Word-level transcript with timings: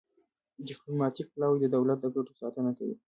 ډیپلوماتیک 0.67 1.27
پلاوی 1.33 1.59
د 1.61 1.65
دولت 1.75 1.97
د 2.01 2.05
ګټو 2.15 2.33
ساتنه 2.41 2.71
کوي 2.77 2.95